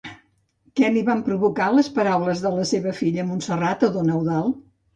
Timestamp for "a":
3.91-3.95